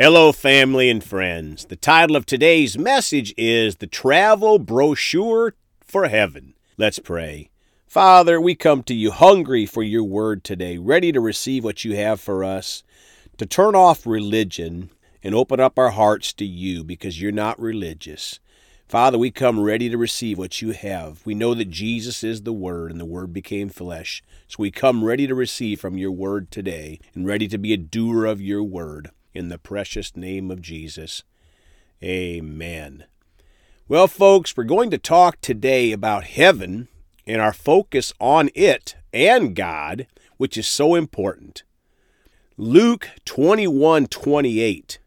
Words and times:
Hello, 0.00 0.30
family 0.30 0.88
and 0.88 1.02
friends. 1.02 1.64
The 1.64 1.74
title 1.74 2.14
of 2.14 2.24
today's 2.24 2.78
message 2.78 3.34
is 3.36 3.78
The 3.78 3.88
Travel 3.88 4.60
Brochure 4.60 5.56
for 5.80 6.06
Heaven. 6.06 6.54
Let's 6.76 7.00
pray. 7.00 7.50
Father, 7.88 8.40
we 8.40 8.54
come 8.54 8.84
to 8.84 8.94
you 8.94 9.10
hungry 9.10 9.66
for 9.66 9.82
your 9.82 10.04
word 10.04 10.44
today, 10.44 10.78
ready 10.78 11.10
to 11.10 11.20
receive 11.20 11.64
what 11.64 11.84
you 11.84 11.96
have 11.96 12.20
for 12.20 12.44
us, 12.44 12.84
to 13.38 13.44
turn 13.44 13.74
off 13.74 14.06
religion 14.06 14.90
and 15.24 15.34
open 15.34 15.58
up 15.58 15.80
our 15.80 15.90
hearts 15.90 16.32
to 16.34 16.44
you 16.44 16.84
because 16.84 17.20
you're 17.20 17.32
not 17.32 17.58
religious. 17.58 18.38
Father, 18.86 19.18
we 19.18 19.32
come 19.32 19.58
ready 19.58 19.90
to 19.90 19.98
receive 19.98 20.38
what 20.38 20.62
you 20.62 20.70
have. 20.70 21.26
We 21.26 21.34
know 21.34 21.54
that 21.54 21.70
Jesus 21.70 22.22
is 22.22 22.42
the 22.42 22.52
Word 22.52 22.92
and 22.92 23.00
the 23.00 23.04
Word 23.04 23.32
became 23.32 23.68
flesh. 23.68 24.22
So 24.46 24.58
we 24.60 24.70
come 24.70 25.02
ready 25.02 25.26
to 25.26 25.34
receive 25.34 25.80
from 25.80 25.98
your 25.98 26.12
Word 26.12 26.52
today 26.52 27.00
and 27.16 27.26
ready 27.26 27.48
to 27.48 27.58
be 27.58 27.72
a 27.72 27.76
doer 27.76 28.26
of 28.26 28.40
your 28.40 28.62
Word 28.62 29.10
in 29.38 29.48
the 29.48 29.56
precious 29.56 30.16
name 30.16 30.50
of 30.50 30.60
Jesus. 30.60 31.22
Amen. 32.02 33.04
Well, 33.86 34.08
folks, 34.08 34.56
we're 34.56 34.64
going 34.64 34.90
to 34.90 34.98
talk 34.98 35.40
today 35.40 35.92
about 35.92 36.24
heaven 36.24 36.88
and 37.24 37.40
our 37.40 37.52
focus 37.52 38.12
on 38.18 38.50
it 38.56 38.96
and 39.12 39.54
God, 39.54 40.08
which 40.38 40.58
is 40.58 40.66
so 40.66 40.96
important. 40.96 41.62
Luke 42.56 43.08
21 43.24 44.08
28 44.08 44.98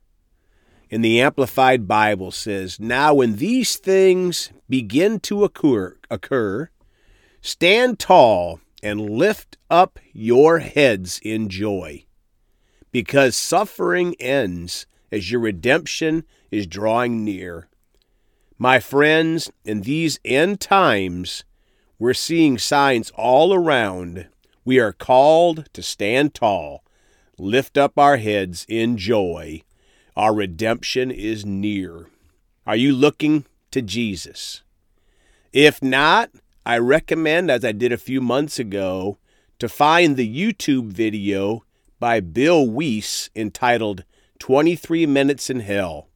in 0.89 1.01
the 1.01 1.19
Amplified 1.19 1.87
Bible 1.87 2.31
says, 2.31 2.79
Now 2.79 3.13
when 3.13 3.35
these 3.35 3.75
things 3.75 4.51
begin 4.69 5.19
to 5.21 5.43
occur, 5.43 5.97
occur, 6.09 6.69
stand 7.41 7.99
tall 7.99 8.61
and 8.81 9.09
lift 9.09 9.57
up 9.69 9.99
your 10.13 10.59
heads 10.59 11.19
in 11.21 11.49
joy 11.49 12.05
because 12.91 13.35
suffering 13.35 14.15
ends 14.19 14.85
as 15.11 15.31
your 15.31 15.41
redemption 15.41 16.23
is 16.49 16.67
drawing 16.67 17.23
near. 17.23 17.67
My 18.57 18.79
friends, 18.79 19.51
in 19.65 19.81
these 19.81 20.19
end 20.23 20.59
times, 20.59 21.43
we're 21.97 22.13
seeing 22.13 22.57
signs 22.57 23.11
all 23.15 23.53
around. 23.53 24.27
We 24.63 24.79
are 24.79 24.93
called 24.93 25.67
to 25.73 25.81
stand 25.81 26.33
tall, 26.33 26.83
lift 27.37 27.77
up 27.77 27.97
our 27.97 28.17
heads 28.17 28.65
in 28.69 28.97
joy. 28.97 29.63
Our 30.15 30.33
redemption 30.33 31.09
is 31.09 31.45
near. 31.45 32.07
Are 32.67 32.75
you 32.75 32.93
looking 32.93 33.45
to 33.71 33.81
Jesus? 33.81 34.61
If 35.51 35.81
not, 35.81 36.29
I 36.65 36.77
recommend, 36.77 37.49
as 37.49 37.65
I 37.65 37.71
did 37.71 37.91
a 37.91 37.97
few 37.97 38.21
months 38.21 38.59
ago, 38.59 39.17
to 39.59 39.67
find 39.67 40.15
the 40.15 40.53
YouTube 40.53 40.91
video 40.91 41.63
by 42.01 42.19
Bill 42.19 42.67
Wiese 42.67 43.29
entitled 43.35 44.03
23 44.39 45.05
Minutes 45.05 45.51
in 45.51 45.59
Hell. 45.59 46.07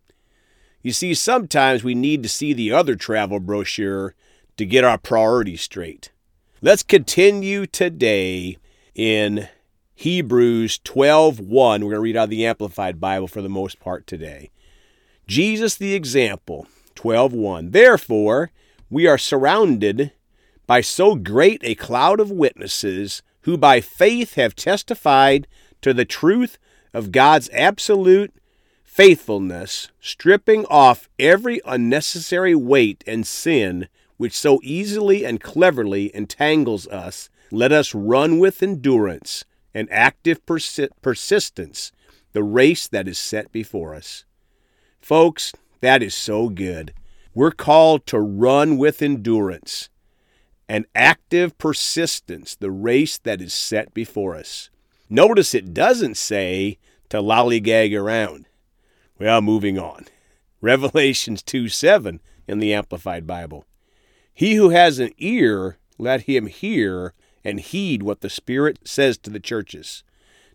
You 0.82 0.92
see, 0.92 1.14
sometimes 1.14 1.84
we 1.84 1.94
need 1.94 2.24
to 2.24 2.30
see 2.30 2.54
the 2.54 2.72
other 2.72 2.96
travel 2.96 3.40
brochure 3.40 4.16
to 4.58 4.66
get 4.66 4.84
our 4.84 4.98
priorities 4.98 5.62
straight. 5.62 6.12
Let's 6.60 6.82
continue 6.82 7.68
today 7.68 8.58
in 8.96 9.48
Hebrews 9.94 10.80
12:1. 10.80 11.46
We're 11.48 11.78
going 11.78 11.92
to 11.92 12.00
read 12.00 12.18
out 12.18 12.24
of 12.26 12.30
the 12.32 12.48
Amplified 12.48 13.00
Bible 13.00 13.28
for 13.28 13.44
the 13.44 13.48
most 13.48 13.80
part 13.80 14.08
today. 14.08 14.50
Jesus 15.28 15.76
the 15.76 15.94
example, 15.94 16.66
12:1. 16.96 17.74
Therefore, 17.74 18.50
we 18.90 19.06
are 19.06 19.20
surrounded 19.20 20.14
by 20.66 20.82
so 20.82 21.14
great 21.14 21.62
a 21.64 21.76
cloud 21.76 22.20
of 22.20 22.32
witnesses 22.32 23.22
who 23.42 23.56
by 23.56 23.82
faith 23.82 24.34
have 24.34 24.56
testified 24.56 25.46
to 25.86 25.94
the 25.94 26.04
truth 26.04 26.58
of 26.96 27.12
God's 27.12 27.48
absolute 27.54 28.34
faithfulness, 28.84 29.92
stripping 30.00 30.66
off 30.66 31.08
every 31.20 31.62
unnecessary 31.64 32.56
weight 32.56 33.04
and 33.06 33.28
sin 33.28 33.88
which 34.18 34.34
so 34.34 34.60
easily 34.64 35.24
and 35.24 35.40
cleverly 35.40 36.10
entangles 36.16 36.88
us, 36.88 37.30
let 37.52 37.72
us 37.72 37.94
run 37.94 38.40
with 38.40 38.64
endurance 38.64 39.46
and 39.76 39.88
active 39.92 40.44
persi- 40.48 40.90
persistence 41.04 41.92
the 42.34 42.42
race 42.42 42.88
that 42.88 43.08
is 43.08 43.20
set 43.20 43.52
before 43.52 43.94
us. 43.94 44.26
Folks, 45.00 45.54
that 45.82 46.02
is 46.02 46.16
so 46.16 46.50
good. 46.50 46.96
We're 47.36 47.52
called 47.52 48.08
to 48.08 48.20
run 48.20 48.80
with 48.80 49.04
endurance 49.04 49.90
and 50.68 50.88
active 50.96 51.56
persistence 51.60 52.56
the 52.56 52.72
race 52.72 53.20
that 53.20 53.40
is 53.40 53.54
set 53.54 53.94
before 53.94 54.36
us. 54.36 54.72
Notice 55.10 55.54
it 55.54 55.74
doesn't 55.74 56.18
say 56.18 56.78
to 57.10 57.18
lollygag 57.18 57.98
around. 57.98 58.48
Well, 59.20 59.42
moving 59.42 59.78
on. 59.78 60.06
Revelations 60.62 61.44
2 61.44 61.70
7 61.70 62.20
in 62.48 62.60
the 62.60 62.74
Amplified 62.74 63.28
Bible. 63.28 63.66
He 64.34 64.56
who 64.56 64.70
has 64.70 65.00
an 65.00 65.12
ear, 65.18 65.78
let 65.98 66.22
him 66.22 66.48
hear 66.48 67.14
and 67.44 67.60
heed 67.60 68.02
what 68.04 68.22
the 68.22 68.30
Spirit 68.30 68.80
says 68.84 69.18
to 69.20 69.30
the 69.30 69.40
churches. 69.40 70.04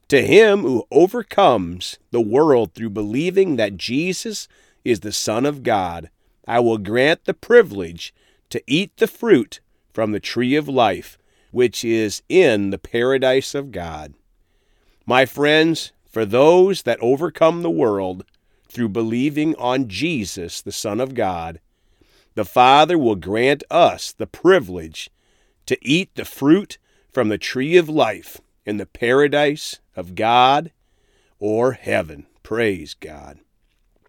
To 0.09 0.23
him 0.23 0.63
who 0.63 0.85
overcomes 0.91 1.99
the 2.11 2.21
world 2.21 2.75
through 2.75 2.91
believing 2.91 3.57
that 3.57 3.77
Jesus 3.77 4.49
is 4.85 5.01
the 5.01 5.13
Son 5.13 5.47
of 5.47 5.63
God, 5.63 6.11
I 6.47 6.59
will 6.59 6.79
grant 6.79 7.25
the 7.25 7.35
privilege 7.35 8.13
to 8.51 8.63
eat 8.67 8.97
the 8.97 9.07
fruit 9.07 9.61
from 9.93 10.11
the 10.11 10.21
tree 10.21 10.57
of 10.57 10.69
life, 10.69 11.17
which 11.53 11.85
is 11.85 12.23
in 12.29 12.71
the 12.71 12.79
paradise 12.79 13.55
of 13.55 13.71
God. 13.71 14.15
My 15.07 15.27
friends, 15.27 15.93
for 16.11 16.25
those 16.25 16.83
that 16.83 17.01
overcome 17.01 17.63
the 17.63 17.71
world 17.71 18.25
through 18.69 18.91
believing 18.91 19.55
on 19.57 19.89
Jesus, 19.89 20.61
the 20.61 20.73
Son 20.73 21.01
of 21.01 21.15
God, 21.15 21.61
the 22.35 22.45
Father 22.45 22.97
will 22.97 23.17
grant 23.17 23.65
us 23.71 24.13
the 24.13 24.27
privilege 24.27 25.11
to 25.67 25.79
eat 25.83 26.11
the 26.15 26.25
fruit 26.25 26.79
from 27.13 27.29
the 27.29 27.39
tree 27.39 27.77
of 27.77 27.89
life 27.89 28.41
in 28.65 28.77
the 28.77 28.87
paradise 28.87 29.81
of 29.97 30.15
God 30.15 30.71
or 31.39 31.73
heaven. 31.73 32.27
Praise 32.43 32.95
God. 32.95 33.41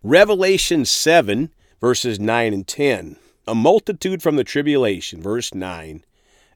Revelation 0.03 0.85
7, 0.85 1.51
verses 1.79 2.19
9 2.19 2.53
and 2.53 2.67
10. 2.67 3.17
A 3.47 3.55
multitude 3.55 4.21
from 4.21 4.35
the 4.35 4.43
tribulation, 4.43 5.21
verse 5.21 5.53
9. 5.53 6.03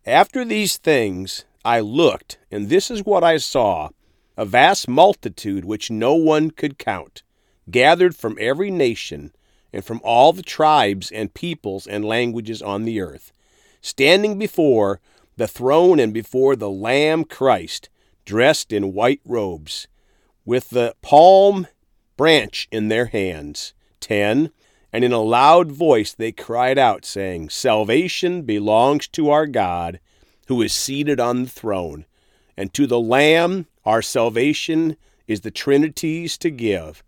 After 0.06 0.46
these 0.46 0.78
things 0.78 1.46
I 1.64 1.80
looked, 1.80 2.38
and 2.52 2.70
this 2.70 2.92
is 2.92 3.04
what 3.04 3.24
I 3.24 3.38
saw 3.38 3.90
a 4.38 4.46
vast 4.46 4.88
multitude 4.88 5.66
which 5.66 5.92
no 5.92 6.16
one 6.16 6.52
could 6.52 6.78
count, 6.78 7.24
gathered 7.70 8.16
from 8.16 8.38
every 8.40 8.70
nation 8.70 9.34
and 9.72 9.84
from 9.84 10.02
all 10.04 10.34
the 10.34 10.44
tribes 10.44 11.12
and 11.12 11.34
peoples 11.34 11.88
and 11.88 12.06
languages 12.06 12.62
on 12.62 12.86
the 12.86 13.00
earth, 13.02 13.32
standing 13.82 14.38
before 14.38 15.00
the 15.38 15.48
throne 15.48 16.00
and 16.00 16.14
before 16.14 16.56
the 16.56 16.70
Lamb 16.70 17.26
Christ, 17.26 17.90
dressed 18.26 18.72
in 18.72 18.94
white 18.94 19.22
robes, 19.26 19.88
with 20.46 20.70
the 20.70 20.96
palm 21.02 21.68
branch 22.18 22.68
in 22.72 22.88
their 22.88 23.08
hands. 23.08 23.74
10. 24.00 24.52
And 24.94 25.04
in 25.04 25.12
a 25.12 25.20
loud 25.20 25.72
voice 25.72 26.14
they 26.14 26.32
cried 26.32 26.78
out, 26.78 27.04
saying, 27.04 27.50
Salvation 27.50 28.44
belongs 28.44 29.08
to 29.10 29.30
our 29.30 29.46
God, 29.46 30.00
who 30.48 30.62
is 30.62 30.74
seated 30.74 31.20
on 31.20 31.44
the 31.44 31.50
throne, 31.50 32.06
and 32.56 32.74
to 32.74 32.88
the 32.88 33.00
Lamb 33.00 33.68
our 33.86 34.02
salvation 34.02 34.98
is 35.28 35.42
the 35.42 35.52
Trinity's 35.52 36.38
to 36.40 36.50
give, 36.50 37.04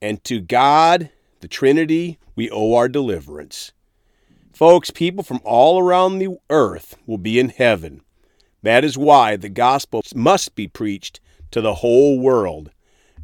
and 0.00 0.22
to 0.24 0.40
God, 0.40 1.10
the 1.40 1.48
Trinity, 1.48 2.18
we 2.36 2.50
owe 2.50 2.74
our 2.74 2.88
deliverance. 2.88 3.72
Folks, 4.52 4.90
people 4.90 5.24
from 5.24 5.40
all 5.44 5.80
around 5.80 6.18
the 6.18 6.36
earth 6.50 6.96
will 7.06 7.18
be 7.18 7.38
in 7.38 7.48
heaven. 7.48 8.02
That 8.62 8.84
is 8.84 8.96
why 8.96 9.36
the 9.36 9.48
gospel 9.48 10.02
must 10.14 10.54
be 10.54 10.68
preached 10.68 11.20
to 11.50 11.60
the 11.60 11.74
whole 11.74 12.18
world, 12.18 12.70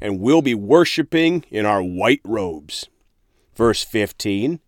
and 0.01 0.21
we'll 0.21 0.43
be 0.43 0.55
worshiping 0.55 1.45
in 1.51 1.67
our 1.67 1.83
white 1.83 2.21
robes. 2.25 2.89
Verse 3.55 3.85
15 3.85 4.61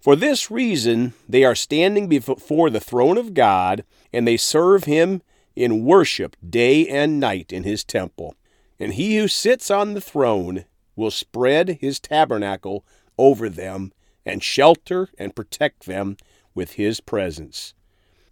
For 0.00 0.16
this 0.16 0.50
reason 0.50 1.14
they 1.28 1.44
are 1.44 1.54
standing 1.54 2.08
before 2.08 2.70
the 2.70 2.80
throne 2.80 3.18
of 3.18 3.34
God, 3.34 3.84
and 4.12 4.26
they 4.26 4.36
serve 4.36 4.84
him 4.84 5.22
in 5.58 5.84
worship 5.84 6.36
day 6.48 6.86
and 6.86 7.18
night 7.18 7.52
in 7.52 7.64
his 7.64 7.82
temple. 7.82 8.36
And 8.78 8.94
he 8.94 9.16
who 9.16 9.26
sits 9.26 9.70
on 9.70 9.94
the 9.94 10.00
throne 10.00 10.64
will 10.94 11.10
spread 11.10 11.78
his 11.80 11.98
tabernacle 11.98 12.84
over 13.18 13.48
them 13.48 13.92
and 14.24 14.42
shelter 14.42 15.08
and 15.18 15.34
protect 15.34 15.86
them 15.86 16.16
with 16.54 16.72
his 16.72 17.00
presence. 17.00 17.74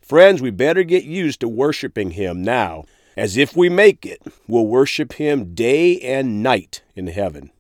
Friends, 0.00 0.40
we 0.40 0.50
better 0.50 0.84
get 0.84 1.02
used 1.02 1.40
to 1.40 1.48
worshiping 1.48 2.12
him 2.12 2.42
now, 2.42 2.84
as 3.16 3.36
if 3.36 3.56
we 3.56 3.68
make 3.68 4.06
it, 4.06 4.22
we'll 4.46 4.66
worship 4.66 5.14
him 5.14 5.54
day 5.54 5.98
and 6.00 6.44
night 6.44 6.82
in 6.94 7.08
heaven. 7.08 7.50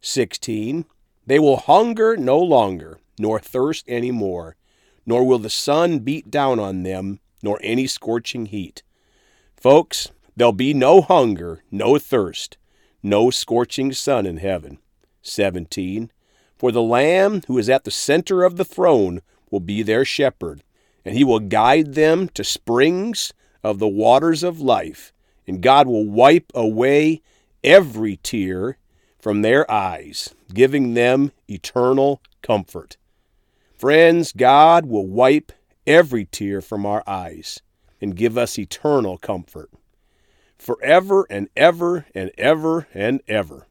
16. 0.00 0.86
They 1.26 1.38
will 1.38 1.58
hunger 1.58 2.16
no 2.16 2.38
longer, 2.38 2.98
nor 3.18 3.40
thirst 3.40 3.84
any 3.88 4.10
more, 4.10 4.56
nor 5.04 5.24
will 5.24 5.38
the 5.38 5.50
sun 5.50 5.98
beat 5.98 6.30
down 6.30 6.58
on 6.58 6.82
them, 6.82 7.20
nor 7.42 7.58
any 7.62 7.86
scorching 7.86 8.46
heat. 8.46 8.82
Folks, 9.66 10.12
there'll 10.36 10.52
be 10.52 10.72
no 10.72 11.00
hunger, 11.00 11.64
no 11.72 11.98
thirst, 11.98 12.56
no 13.02 13.30
scorching 13.30 13.92
sun 13.92 14.24
in 14.24 14.36
heaven. 14.36 14.78
17. 15.22 16.12
For 16.56 16.70
the 16.70 16.84
Lamb 16.84 17.42
who 17.48 17.58
is 17.58 17.68
at 17.68 17.82
the 17.82 17.90
center 17.90 18.44
of 18.44 18.58
the 18.58 18.64
throne 18.64 19.22
will 19.50 19.58
be 19.58 19.82
their 19.82 20.04
shepherd, 20.04 20.62
and 21.04 21.16
he 21.16 21.24
will 21.24 21.40
guide 21.40 21.94
them 21.94 22.28
to 22.28 22.44
springs 22.44 23.34
of 23.64 23.80
the 23.80 23.88
waters 23.88 24.44
of 24.44 24.60
life, 24.60 25.12
and 25.48 25.60
God 25.60 25.88
will 25.88 26.06
wipe 26.06 26.52
away 26.54 27.20
every 27.64 28.18
tear 28.18 28.78
from 29.18 29.42
their 29.42 29.68
eyes, 29.68 30.32
giving 30.54 30.94
them 30.94 31.32
eternal 31.48 32.22
comfort. 32.40 32.98
Friends, 33.76 34.30
God 34.30 34.86
will 34.86 35.08
wipe 35.08 35.50
every 35.88 36.24
tear 36.24 36.60
from 36.60 36.86
our 36.86 37.02
eyes 37.04 37.62
and 38.00 38.16
give 38.16 38.36
us 38.36 38.58
eternal 38.58 39.18
comfort 39.18 39.70
forever 40.58 41.26
and 41.30 41.48
ever 41.56 42.06
and 42.14 42.30
ever 42.38 42.86
and 42.94 43.20
ever. 43.28 43.66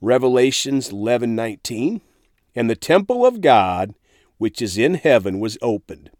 Revelations 0.00 0.90
11:19 0.90 2.00
And 2.54 2.70
the 2.70 2.76
temple 2.76 3.24
of 3.24 3.40
God 3.40 3.94
which 4.38 4.62
is 4.62 4.78
in 4.78 4.94
heaven 4.94 5.38
was 5.38 5.58
opened 5.60 6.10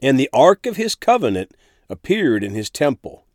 and 0.00 0.18
the 0.18 0.30
ark 0.32 0.66
of 0.66 0.76
his 0.76 0.94
covenant 0.94 1.52
appeared 1.88 2.42
in 2.42 2.54
his 2.54 2.70
temple 2.70 3.26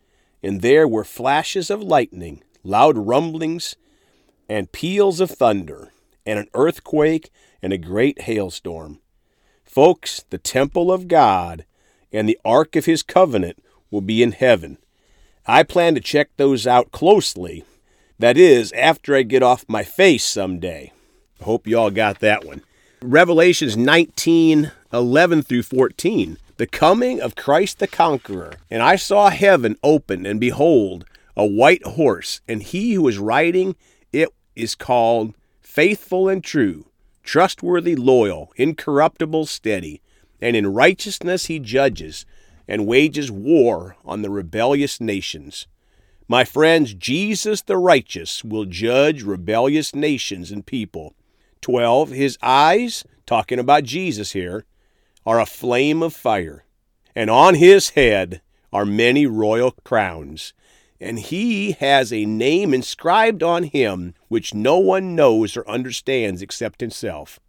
and 0.44 0.62
there 0.62 0.88
were 0.88 1.04
flashes 1.04 1.70
of 1.70 1.84
lightning 1.84 2.44
loud 2.64 2.98
rumblings 2.98 3.76
and 4.50 4.72
peals 4.72 5.20
of 5.20 5.30
thunder 5.30 5.94
and 6.26 6.40
an 6.40 6.48
earthquake 6.54 7.30
and 7.62 7.72
a 7.72 7.78
great 7.78 8.22
hailstorm 8.24 9.00
Folks, 9.72 10.26
the 10.32 10.38
temple 10.38 10.92
of 10.92 11.08
God 11.08 11.64
and 12.12 12.28
the 12.28 12.40
ark 12.44 12.76
of 12.76 12.86
his 12.86 13.04
covenant 13.04 13.64
will 13.90 14.02
be 14.02 14.24
in 14.24 14.32
heaven. 14.32 14.78
I 15.46 15.64
plan 15.64 15.96
to 15.96 16.02
check 16.02 16.30
those 16.38 16.68
out 16.68 16.92
closely. 16.92 17.66
That 18.20 18.38
is, 18.38 18.72
after 18.74 19.16
I 19.16 19.24
get 19.24 19.44
off 19.44 19.66
my 19.68 19.84
face 19.84 20.24
someday. 20.24 20.92
I 21.40 21.44
hope 21.44 21.66
you 21.66 21.78
all 21.78 21.92
got 21.92 22.20
that 22.20 22.46
one. 22.46 22.62
Revelations 23.02 23.76
19 23.76 24.72
11 24.94 25.42
through 25.44 25.64
14. 25.64 26.38
The 26.58 26.68
coming 26.68 27.22
of 27.22 27.36
Christ 27.36 27.80
the 27.80 27.88
Conqueror. 27.88 28.54
And 28.70 28.84
I 28.84 28.96
saw 28.96 29.30
heaven 29.30 29.78
open, 29.84 30.26
and 30.26 30.40
behold, 30.40 31.06
a 31.36 31.46
white 31.46 31.84
horse, 31.86 32.42
and 32.48 32.62
he 32.62 32.94
who 32.94 33.08
is 33.08 33.18
riding 33.18 33.76
it 34.12 34.30
is 34.56 34.76
called 34.76 35.34
Faithful 35.62 36.28
and 36.28 36.44
True 36.44 36.86
trustworthy, 37.24 37.96
loyal, 37.96 38.52
incorruptible, 38.56 39.46
steady, 39.46 40.02
and 40.42 40.56
in 40.56 40.74
righteousness 40.74 41.46
he 41.46 41.60
judges 41.60 42.26
and 42.68 42.88
wages 42.88 43.32
war 43.32 43.96
on 44.06 44.22
the 44.22 44.30
rebellious 44.30 45.00
nations. 45.00 45.68
My 46.28 46.44
friends, 46.44 46.94
Jesus 46.94 47.62
the 47.62 47.78
righteous 47.78 48.44
will 48.44 48.66
judge 48.66 49.24
rebellious 49.24 49.94
nations 49.94 50.52
and 50.52 50.66
people. 50.66 51.14
12. 51.62 52.12
His 52.12 52.38
eyes, 52.42 53.04
talking 53.26 53.60
about 53.60 53.84
Jesus 53.84 54.32
here, 54.32 54.66
are 55.26 55.40
a 55.40 55.46
flame 55.46 56.02
of 56.02 56.16
fire, 56.16 56.64
and 57.16 57.30
on 57.30 57.56
his 57.56 57.90
head 57.90 58.42
are 58.74 58.86
many 58.86 59.28
royal 59.28 59.72
crowns 59.84 60.54
and 61.02 61.18
he 61.18 61.72
has 61.74 62.14
a 62.14 62.26
name 62.26 62.74
inscribed 62.74 63.42
on 63.42 63.64
him 63.64 64.14
which 64.28 64.54
no 64.54 64.78
one 64.78 65.16
knows 65.16 65.58
or 65.58 65.68
understands 65.68 66.44
except 66.44 66.80
himself. 66.80 67.40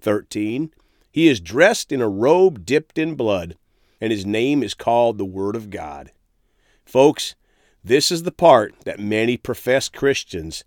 13. 0.00 0.72
He 1.16 1.28
is 1.28 1.40
dressed 1.40 1.92
in 1.92 2.02
a 2.02 2.10
robe 2.10 2.66
dipped 2.66 2.98
in 2.98 3.14
blood, 3.14 3.56
and 4.02 4.12
his 4.12 4.26
name 4.26 4.62
is 4.62 4.74
called 4.74 5.16
the 5.16 5.24
Word 5.24 5.56
of 5.56 5.70
God. 5.70 6.12
Folks, 6.84 7.34
this 7.82 8.12
is 8.12 8.24
the 8.24 8.30
part 8.30 8.74
that 8.84 9.00
many 9.00 9.38
professed 9.38 9.94
Christians 9.94 10.62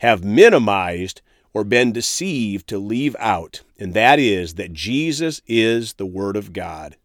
have 0.00 0.22
minimized 0.22 1.22
or 1.54 1.64
been 1.64 1.90
deceived 1.90 2.66
to 2.68 2.76
leave 2.76 3.16
out, 3.18 3.62
and 3.78 3.94
that 3.94 4.18
is 4.18 4.56
that 4.56 4.74
Jesus 4.74 5.40
is 5.46 5.94
the 5.94 6.04
Word 6.04 6.36
of 6.36 6.52
God. 6.52 6.96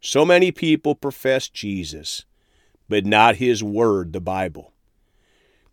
So 0.00 0.24
many 0.24 0.52
people 0.52 0.94
profess 0.94 1.48
Jesus, 1.48 2.24
but 2.88 3.04
not 3.04 3.34
his 3.34 3.64
word, 3.64 4.12
the 4.12 4.20
Bible. 4.20 4.72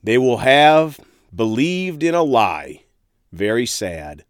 They 0.02 0.18
will 0.18 0.38
have 0.38 1.00
believed 1.32 2.02
in 2.02 2.16
a 2.16 2.24
lie. 2.24 2.86
Very 3.32 3.68
sad. 3.68 4.26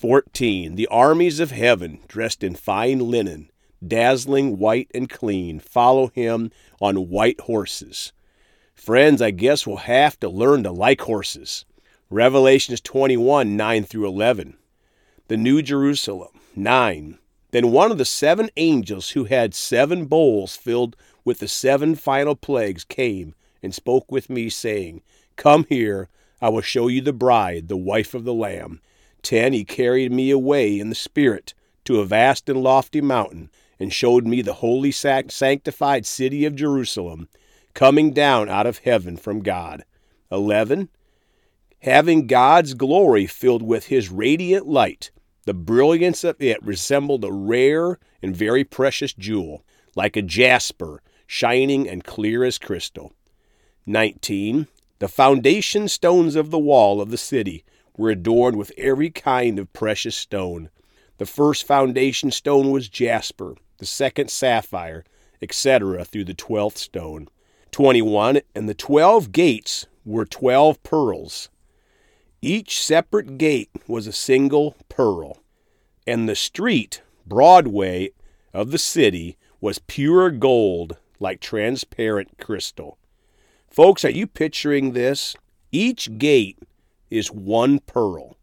14. 0.00 0.76
The 0.76 0.86
armies 0.86 1.40
of 1.40 1.50
heaven, 1.50 1.98
dressed 2.08 2.42
in 2.42 2.54
fine 2.54 3.10
linen, 3.10 3.50
dazzling 3.86 4.56
white 4.56 4.90
and 4.94 5.10
clean, 5.10 5.60
follow 5.60 6.06
him 6.06 6.50
on 6.80 7.10
white 7.10 7.38
horses. 7.42 8.14
Friends, 8.74 9.20
I 9.20 9.30
guess 9.30 9.66
we'll 9.66 9.76
have 9.76 10.18
to 10.20 10.28
learn 10.30 10.62
to 10.62 10.70
like 10.70 11.02
horses. 11.02 11.66
Revelations 12.08 12.80
21 12.80 13.58
9 13.58 13.84
through 13.84 14.08
11. 14.08 14.56
The 15.28 15.36
New 15.36 15.60
Jerusalem 15.60 16.40
9. 16.56 17.18
Then 17.50 17.70
one 17.70 17.92
of 17.92 17.98
the 17.98 18.06
seven 18.06 18.48
angels 18.56 19.10
who 19.10 19.24
had 19.24 19.54
seven 19.54 20.06
bowls 20.06 20.56
filled 20.56 20.96
with 21.26 21.40
the 21.40 21.48
seven 21.48 21.94
final 21.94 22.34
plagues 22.34 22.84
came 22.84 23.34
and 23.62 23.74
spoke 23.74 24.10
with 24.10 24.30
me, 24.30 24.48
saying, 24.48 25.02
Come 25.36 25.66
here, 25.68 26.08
I 26.40 26.48
will 26.48 26.62
show 26.62 26.88
you 26.88 27.02
the 27.02 27.12
bride, 27.12 27.68
the 27.68 27.76
wife 27.76 28.14
of 28.14 28.24
the 28.24 28.32
Lamb. 28.32 28.80
10. 29.22 29.52
He 29.52 29.64
carried 29.64 30.12
me 30.12 30.30
away 30.30 30.78
in 30.78 30.88
the 30.88 30.94
Spirit 30.94 31.54
to 31.84 32.00
a 32.00 32.06
vast 32.06 32.48
and 32.48 32.62
lofty 32.62 33.00
mountain, 33.00 33.50
and 33.78 33.92
showed 33.92 34.26
me 34.26 34.42
the 34.42 34.54
holy 34.54 34.92
sanctified 34.92 36.04
city 36.04 36.44
of 36.44 36.54
Jerusalem, 36.54 37.28
coming 37.74 38.12
down 38.12 38.48
out 38.48 38.66
of 38.66 38.78
heaven 38.78 39.16
from 39.16 39.40
God. 39.40 39.84
11. 40.30 40.88
Having 41.80 42.26
God's 42.26 42.74
glory 42.74 43.26
filled 43.26 43.62
with 43.62 43.86
his 43.86 44.10
radiant 44.10 44.66
light, 44.66 45.10
the 45.46 45.54
brilliance 45.54 46.24
of 46.24 46.36
it 46.40 46.62
resembled 46.62 47.24
a 47.24 47.32
rare 47.32 47.98
and 48.22 48.36
very 48.36 48.64
precious 48.64 49.14
jewel, 49.14 49.64
like 49.96 50.16
a 50.16 50.22
jasper, 50.22 51.02
shining 51.26 51.88
and 51.88 52.04
clear 52.04 52.44
as 52.44 52.58
crystal. 52.58 53.14
19. 53.86 54.66
The 54.98 55.08
foundation 55.08 55.88
stones 55.88 56.36
of 56.36 56.50
the 56.50 56.58
wall 56.58 57.00
of 57.00 57.10
the 57.10 57.16
city 57.16 57.64
were 57.96 58.10
adorned 58.10 58.56
with 58.56 58.72
every 58.76 59.10
kind 59.10 59.58
of 59.58 59.72
precious 59.72 60.16
stone. 60.16 60.70
The 61.18 61.26
first 61.26 61.66
foundation 61.66 62.30
stone 62.30 62.70
was 62.70 62.88
jasper, 62.88 63.54
the 63.78 63.86
second 63.86 64.30
sapphire, 64.30 65.04
etc., 65.42 66.04
through 66.04 66.24
the 66.24 66.34
twelfth 66.34 66.78
stone. 66.78 67.28
21. 67.72 68.40
And 68.54 68.68
the 68.68 68.74
twelve 68.74 69.32
gates 69.32 69.86
were 70.04 70.24
twelve 70.24 70.82
pearls. 70.82 71.48
Each 72.42 72.82
separate 72.82 73.36
gate 73.36 73.70
was 73.86 74.06
a 74.06 74.12
single 74.12 74.76
pearl. 74.88 75.38
And 76.06 76.28
the 76.28 76.34
street, 76.34 77.02
Broadway, 77.26 78.10
of 78.52 78.70
the 78.70 78.78
city 78.78 79.36
was 79.60 79.78
pure 79.78 80.30
gold 80.30 80.96
like 81.20 81.40
transparent 81.40 82.38
crystal. 82.38 82.98
Folks, 83.68 84.04
are 84.04 84.10
you 84.10 84.26
picturing 84.26 84.92
this? 84.92 85.36
Each 85.70 86.18
gate 86.18 86.58
is 87.10 87.30
one 87.30 87.80
pearl, 87.80 88.36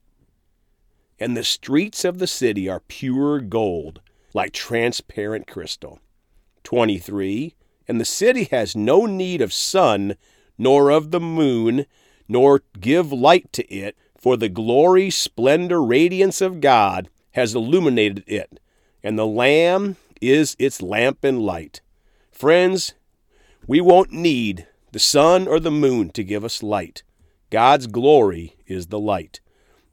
and 1.20 1.36
the 1.36 1.44
streets 1.44 2.06
of 2.06 2.20
the 2.20 2.28
city 2.28 2.70
are 2.70 2.82
pure 2.82 3.40
gold, 3.40 4.02
like 4.34 4.52
transparent 4.54 5.48
crystal. 5.48 6.00
23. 6.64 7.56
And 7.88 8.02
the 8.02 8.06
city 8.06 8.44
has 8.52 8.76
no 8.76 9.06
need 9.06 9.42
of 9.42 9.54
sun, 9.54 10.16
nor 10.58 10.92
of 10.92 11.12
the 11.12 11.20
moon, 11.22 11.86
nor 12.28 12.62
give 12.80 13.14
light 13.14 13.52
to 13.54 13.66
it, 13.74 13.96
for 14.18 14.36
the 14.36 14.50
glory, 14.50 15.10
splendor, 15.10 15.82
radiance 15.82 16.42
of 16.42 16.60
God 16.60 17.10
has 17.32 17.56
illuminated 17.56 18.24
it, 18.28 18.60
and 19.02 19.18
the 19.18 19.26
Lamb 19.26 19.96
is 20.20 20.56
its 20.60 20.82
lamp 20.82 21.24
and 21.24 21.40
light. 21.42 21.82
Friends, 22.32 22.96
we 23.66 23.80
won't 23.80 24.12
need 24.12 24.68
the 24.92 25.00
sun 25.00 25.48
or 25.48 25.60
the 25.60 25.72
moon 25.72 26.10
to 26.10 26.24
give 26.24 26.44
us 26.44 26.62
light. 26.62 27.04
God's 27.50 27.88
glory 27.88 28.57
is 28.68 28.88
the 28.88 29.00
light, 29.00 29.40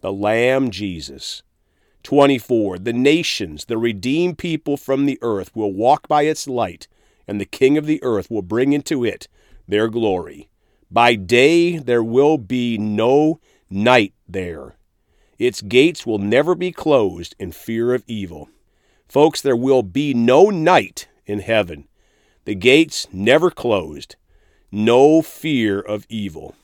the 0.01 0.13
Lamb 0.13 0.71
Jesus. 0.71 1.43
24. 2.03 2.79
The 2.79 2.93
nations, 2.93 3.65
the 3.65 3.79
redeemed 3.79 4.37
people 4.37 4.77
from 4.77 5.07
the 5.07 5.19
earth, 5.23 5.57
will 5.57 5.73
walk 5.73 6.07
by 6.07 6.23
its 6.23 6.47
light, 6.47 6.87
and 7.27 7.41
the 7.41 7.47
King 7.47 7.79
of 7.79 7.87
the 7.87 8.03
earth 8.03 8.31
will 8.31 8.43
bring 8.43 8.75
into 8.75 9.05
it 9.05 9.27
their 9.67 9.89
glory. 9.89 10.51
By 10.91 11.15
day 11.15 11.79
there 11.79 12.05
will 12.05 12.37
be 12.37 12.77
no 12.77 13.41
night 13.71 14.13
there. 14.29 14.77
Its 15.39 15.63
gates 15.63 16.07
will 16.07 16.19
never 16.19 16.55
be 16.55 16.71
closed 16.71 17.35
in 17.39 17.53
fear 17.53 17.95
of 17.95 18.05
evil. 18.07 18.51
Folks, 19.09 19.41
there 19.41 19.57
will 19.57 19.83
be 19.83 20.15
no 20.15 20.51
night 20.51 21.09
in 21.27 21.41
heaven. 21.41 21.89
The 22.45 22.55
gates 22.55 23.09
never 23.13 23.51
closed. 23.51 24.17
No 24.71 25.23
fear 25.23 25.81
of 25.81 26.07
evil. 26.09 26.55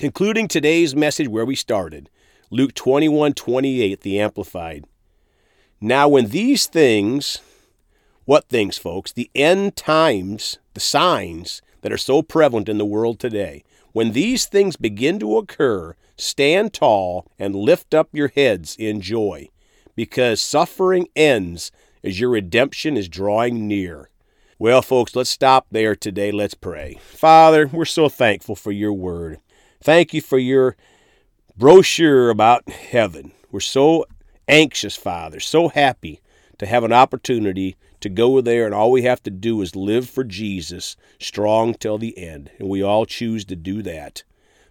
Concluding 0.00 0.48
today's 0.48 0.96
message 0.96 1.28
where 1.28 1.44
we 1.44 1.54
started, 1.54 2.08
Luke 2.50 2.72
21 2.72 3.34
28, 3.34 4.00
the 4.00 4.18
Amplified. 4.18 4.86
Now, 5.78 6.08
when 6.08 6.28
these 6.28 6.64
things, 6.64 7.42
what 8.24 8.48
things, 8.48 8.78
folks? 8.78 9.12
The 9.12 9.30
end 9.34 9.76
times, 9.76 10.58
the 10.72 10.80
signs 10.80 11.60
that 11.82 11.92
are 11.92 11.98
so 11.98 12.22
prevalent 12.22 12.66
in 12.66 12.78
the 12.78 12.86
world 12.86 13.20
today, 13.20 13.62
When 13.92 14.12
these 14.12 14.46
things 14.46 14.76
begin 14.76 15.18
to 15.18 15.36
occur, 15.36 15.96
stand 16.16 16.72
tall 16.72 17.26
and 17.38 17.54
lift 17.54 17.92
up 17.92 18.08
your 18.14 18.28
heads 18.28 18.76
in 18.76 19.02
joy, 19.02 19.50
because 19.94 20.40
suffering 20.40 21.08
ends 21.14 21.72
as 22.02 22.18
your 22.18 22.30
redemption 22.30 22.96
is 22.96 23.06
drawing 23.06 23.68
near. 23.68 24.08
Well, 24.58 24.80
folks, 24.80 25.14
let's 25.14 25.28
stop 25.28 25.66
there 25.70 25.94
today. 25.94 26.32
Let's 26.32 26.54
pray. 26.54 26.98
Father, 27.02 27.66
we're 27.66 27.84
so 27.84 28.08
thankful 28.08 28.56
for 28.56 28.72
your 28.72 28.94
word. 28.94 29.40
Thank 29.82 30.12
you 30.12 30.20
for 30.20 30.38
your 30.38 30.76
brochure 31.56 32.28
about 32.28 32.68
heaven. 32.68 33.32
We're 33.50 33.60
so 33.60 34.04
anxious, 34.46 34.94
Father, 34.94 35.40
so 35.40 35.68
happy 35.68 36.20
to 36.58 36.66
have 36.66 36.84
an 36.84 36.92
opportunity 36.92 37.76
to 38.00 38.08
go 38.08 38.40
there, 38.40 38.66
and 38.66 38.74
all 38.74 38.90
we 38.90 39.02
have 39.02 39.22
to 39.22 39.30
do 39.30 39.60
is 39.62 39.76
live 39.76 40.08
for 40.08 40.24
Jesus, 40.24 40.96
strong 41.18 41.74
till 41.74 41.98
the 41.98 42.16
end. 42.18 42.50
And 42.58 42.68
we 42.68 42.82
all 42.82 43.06
choose 43.06 43.44
to 43.46 43.56
do 43.56 43.82
that. 43.82 44.22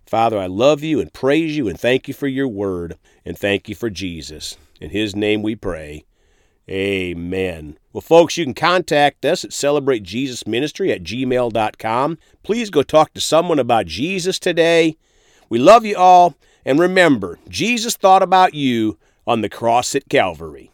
Father, 0.05 0.39
I 0.39 0.47
love 0.47 0.83
you 0.83 0.99
and 0.99 1.13
praise 1.13 1.55
you 1.55 1.67
and 1.67 1.79
thank 1.79 2.07
you 2.07 2.13
for 2.13 2.27
your 2.27 2.47
word 2.47 2.97
and 3.25 3.37
thank 3.37 3.69
you 3.69 3.75
for 3.75 3.91
Jesus. 3.91 4.57
In 4.81 4.89
his 4.89 5.15
name 5.15 5.43
we 5.43 5.55
pray. 5.55 6.03
Amen. 6.69 7.79
Well, 7.91 8.01
folks, 8.01 8.38
you 8.38 8.45
can 8.45 8.53
contact 8.53 9.25
us 9.25 9.43
at 9.43 9.49
celebratejesusministry 9.49 10.93
at 10.93 11.03
gmail.com. 11.03 12.17
Please 12.43 12.69
go 12.69 12.83
talk 12.83 13.13
to 13.13 13.21
someone 13.21 13.57
about 13.57 13.88
Jesus 13.88 14.38
today. 14.38 14.95
We 15.49 15.57
love 15.57 15.83
you 15.83 15.97
all. 15.97 16.35
And 16.63 16.79
remember, 16.79 17.39
Jesus 17.47 17.95
thought 17.95 18.21
about 18.21 18.53
you 18.53 18.99
on 19.25 19.41
the 19.41 19.49
cross 19.49 19.95
at 19.95 20.09
Calvary. 20.09 20.71